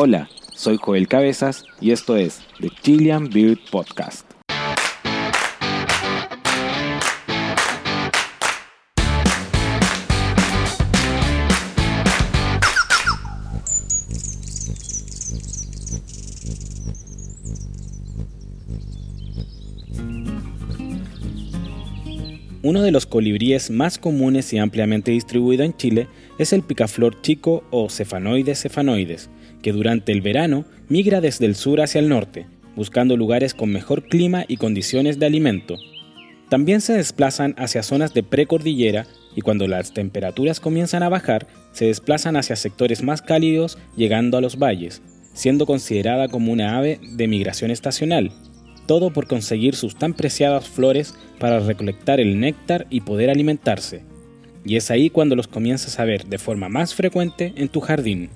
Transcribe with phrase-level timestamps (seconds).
[0.00, 4.24] Hola, soy Joel Cabezas y esto es The Chilean Beard Podcast.
[22.62, 26.06] Uno de los colibríes más comunes y ampliamente distribuido en Chile
[26.38, 29.30] es el picaflor chico o cefanoides cefanoides,
[29.62, 32.46] que durante el verano migra desde el sur hacia el norte,
[32.76, 35.76] buscando lugares con mejor clima y condiciones de alimento.
[36.48, 39.06] También se desplazan hacia zonas de precordillera
[39.36, 44.40] y cuando las temperaturas comienzan a bajar, se desplazan hacia sectores más cálidos llegando a
[44.40, 45.02] los valles,
[45.34, 48.32] siendo considerada como una ave de migración estacional,
[48.86, 54.02] todo por conseguir sus tan preciadas flores para recolectar el néctar y poder alimentarse.
[54.64, 58.30] Y es ahí cuando los comienzas a ver de forma más frecuente en tu jardín.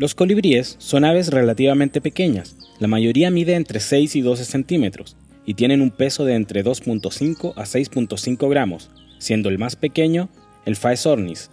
[0.00, 5.52] Los colibríes son aves relativamente pequeñas, la mayoría mide entre 6 y 12 centímetros y
[5.52, 10.30] tienen un peso de entre 2.5 a 6.5 gramos, siendo el más pequeño
[10.64, 11.50] el Faesornis,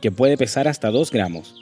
[0.00, 1.56] que puede pesar hasta 2 gramos.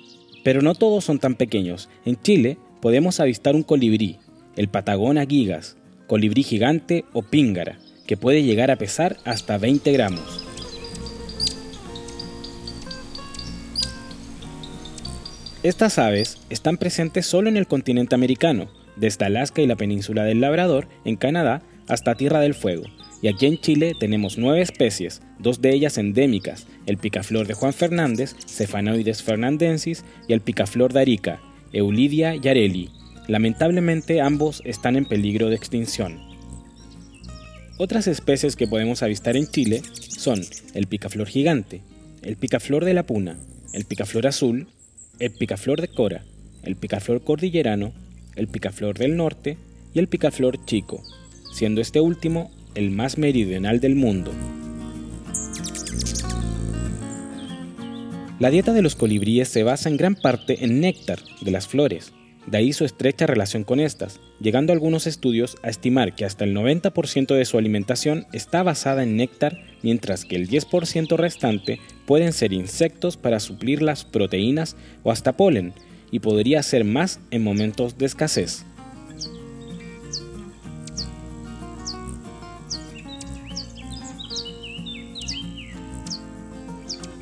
[0.45, 1.89] Pero no todos son tan pequeños.
[2.05, 4.19] En Chile podemos avistar un colibrí,
[4.55, 10.48] el Patagona gigas, colibrí gigante o píngara, que puede llegar a pesar hasta 20 gramos.
[15.65, 20.41] Estas aves están presentes solo en el continente americano, desde Alaska y la península del
[20.41, 22.85] Labrador, en Canadá, hasta Tierra del Fuego.
[23.23, 27.73] Y aquí en Chile tenemos nueve especies, dos de ellas endémicas, el picaflor de Juan
[27.73, 31.41] Fernández, Cephanoides fernandensis, y el picaflor de Arica,
[31.73, 32.91] Eulidia yareli,
[33.27, 36.19] Lamentablemente ambos están en peligro de extinción.
[37.77, 40.41] Otras especies que podemos avistar en Chile son
[40.75, 41.83] el picaflor gigante,
[42.23, 43.37] el picaflor de la puna,
[43.75, 44.67] el picaflor azul,
[45.19, 46.23] el picaflor de cora,
[46.63, 47.93] el picaflor cordillerano,
[48.37, 49.59] el picaflor del norte
[49.93, 51.03] y el picaflor chico,
[51.53, 54.33] siendo este último el más meridional del mundo.
[58.39, 62.13] La dieta de los colibríes se basa en gran parte en néctar de las flores,
[62.51, 66.57] de ahí su estrecha relación con estas, llegando algunos estudios a estimar que hasta el
[66.57, 72.55] 90% de su alimentación está basada en néctar, mientras que el 10% restante pueden ser
[72.55, 75.75] insectos para suplir las proteínas o hasta polen,
[76.11, 78.65] y podría ser más en momentos de escasez.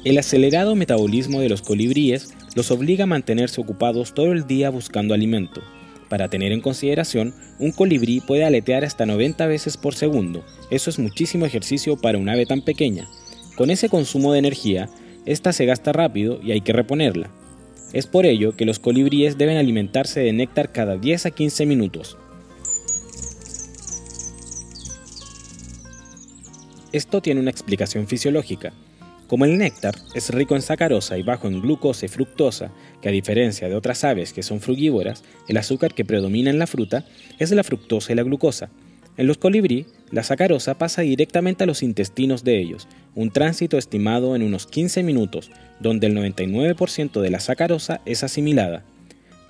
[0.05, 5.12] El acelerado metabolismo de los colibríes los obliga a mantenerse ocupados todo el día buscando
[5.15, 5.61] alimento.
[6.09, 10.43] Para tener en consideración, un colibrí puede aletear hasta 90 veces por segundo.
[10.71, 13.06] Eso es muchísimo ejercicio para un ave tan pequeña.
[13.56, 14.89] Con ese consumo de energía,
[15.27, 17.31] esta se gasta rápido y hay que reponerla.
[17.93, 22.16] Es por ello que los colibríes deben alimentarse de néctar cada 10 a 15 minutos.
[26.93, 28.72] Esto tiene una explicación fisiológica.
[29.27, 32.71] Como el néctar es rico en sacarosa y bajo en glucosa y fructosa,
[33.03, 36.69] que a diferencia de otras aves que son frugívoras, el azúcar que predomina en la
[36.69, 37.05] fruta
[37.41, 38.71] es la fructosa y la glucosa.
[39.17, 44.37] En los colibrí, la sacarosa pasa directamente a los intestinos de ellos, un tránsito estimado
[44.37, 45.51] en unos 15 minutos,
[45.81, 48.85] donde el 99% de la sacarosa es asimilada.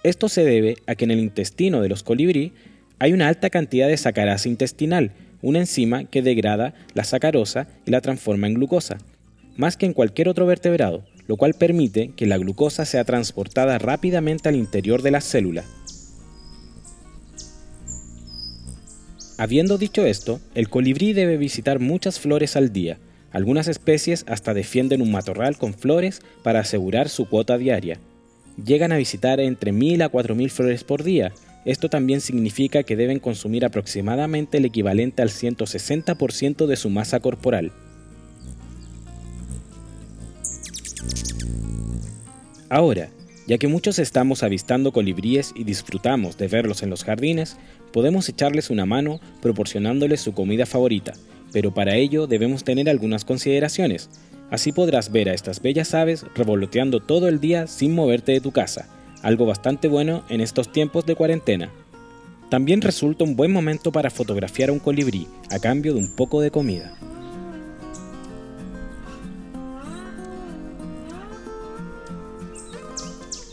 [0.04, 2.52] Esto se debe a que en el intestino de los colibrí
[2.98, 5.10] hay una alta cantidad de sacarasa intestinal,
[5.42, 8.96] una enzima que degrada la sacarosa y la transforma en glucosa
[9.56, 14.48] más que en cualquier otro vertebrado, lo cual permite que la glucosa sea transportada rápidamente
[14.48, 15.64] al interior de la célula.
[19.38, 22.98] Habiendo dicho esto, el colibrí debe visitar muchas flores al día.
[23.32, 28.00] Algunas especies hasta defienden un matorral con flores para asegurar su cuota diaria.
[28.64, 31.32] Llegan a visitar entre 1000 a 4000 flores por día.
[31.66, 37.72] Esto también significa que deben consumir aproximadamente el equivalente al 160% de su masa corporal.
[42.68, 43.10] Ahora,
[43.46, 47.56] ya que muchos estamos avistando colibríes y disfrutamos de verlos en los jardines,
[47.92, 51.12] podemos echarles una mano proporcionándoles su comida favorita,
[51.52, 54.10] pero para ello debemos tener algunas consideraciones.
[54.50, 58.50] Así podrás ver a estas bellas aves revoloteando todo el día sin moverte de tu
[58.50, 58.88] casa,
[59.22, 61.70] algo bastante bueno en estos tiempos de cuarentena.
[62.50, 66.40] También resulta un buen momento para fotografiar a un colibrí a cambio de un poco
[66.40, 66.96] de comida.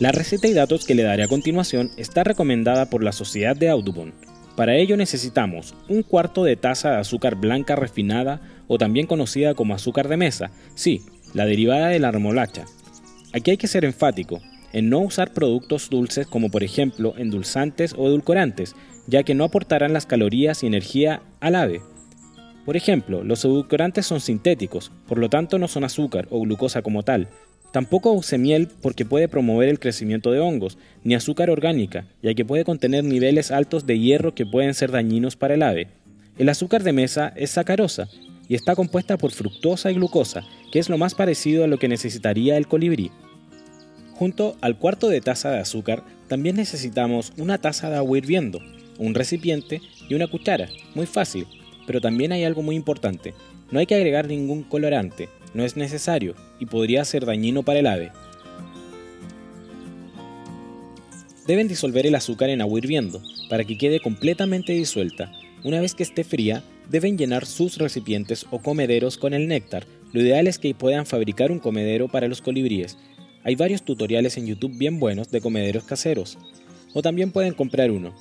[0.00, 3.68] La receta y datos que le daré a continuación está recomendada por la Sociedad de
[3.68, 4.12] Audubon.
[4.56, 9.72] Para ello necesitamos un cuarto de taza de azúcar blanca refinada o también conocida como
[9.72, 11.02] azúcar de mesa, sí,
[11.32, 12.64] la derivada de la remolacha.
[13.32, 14.40] Aquí hay que ser enfático,
[14.72, 18.74] en no usar productos dulces como por ejemplo endulzantes o edulcorantes,
[19.06, 21.80] ya que no aportarán las calorías y energía al ave.
[22.64, 27.04] Por ejemplo, los edulcorantes son sintéticos, por lo tanto no son azúcar o glucosa como
[27.04, 27.28] tal.
[27.74, 32.44] Tampoco use miel porque puede promover el crecimiento de hongos, ni azúcar orgánica, ya que
[32.44, 35.88] puede contener niveles altos de hierro que pueden ser dañinos para el ave.
[36.38, 38.08] El azúcar de mesa es sacarosa
[38.46, 41.88] y está compuesta por fructosa y glucosa, que es lo más parecido a lo que
[41.88, 43.10] necesitaría el colibrí.
[44.12, 48.60] Junto al cuarto de taza de azúcar, también necesitamos una taza de agua hirviendo,
[49.00, 50.68] un recipiente y una cuchara.
[50.94, 51.48] Muy fácil,
[51.88, 53.34] pero también hay algo muy importante.
[53.70, 57.86] No hay que agregar ningún colorante, no es necesario y podría ser dañino para el
[57.86, 58.12] ave.
[61.46, 63.20] Deben disolver el azúcar en agua hirviendo
[63.50, 65.30] para que quede completamente disuelta.
[65.62, 69.86] Una vez que esté fría, deben llenar sus recipientes o comederos con el néctar.
[70.12, 72.96] Lo ideal es que puedan fabricar un comedero para los colibríes.
[73.42, 76.38] Hay varios tutoriales en YouTube bien buenos de comederos caseros.
[76.94, 78.14] O también pueden comprar uno.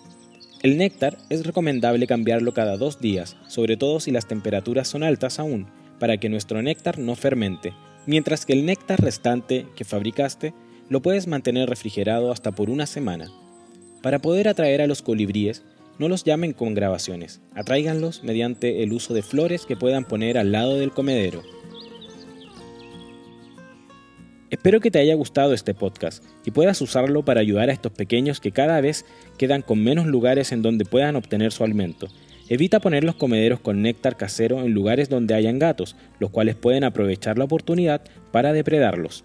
[0.64, 5.38] El néctar es recomendable cambiarlo cada dos días, sobre todo si las temperaturas son altas
[5.38, 5.68] aún,
[6.00, 7.74] para que nuestro néctar no fermente,
[8.06, 10.54] mientras que el néctar restante que fabricaste
[10.88, 13.30] lo puedes mantener refrigerado hasta por una semana.
[14.02, 15.64] Para poder atraer a los colibríes,
[16.00, 20.54] no los llamen con grabaciones, atráiganlos mediante el uso de flores que puedan poner al
[20.54, 21.44] lado del comedero.
[24.54, 28.40] Espero que te haya gustado este podcast y puedas usarlo para ayudar a estos pequeños
[28.40, 29.04] que cada vez
[29.40, 32.08] quedan con menos lugares en donde puedan obtener su alimento.
[32.50, 36.84] Evita poner los comederos con néctar casero en lugares donde hayan gatos, los cuales pueden
[36.84, 39.24] aprovechar la oportunidad para depredarlos.